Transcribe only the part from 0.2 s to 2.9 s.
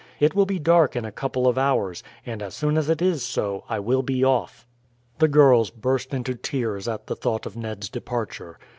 will be dark in a couple of hours, and as soon as